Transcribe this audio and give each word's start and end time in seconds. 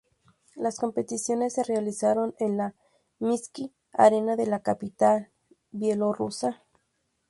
Las 0.55 0.79
competiciones 0.79 1.53
se 1.53 1.63
realizaron 1.63 2.33
en 2.39 2.57
la 2.57 2.73
Minsk 3.19 3.71
Arena 3.93 4.35
de 4.35 4.47
la 4.47 4.63
capital 4.63 5.29
bielorrusa. 5.69 6.63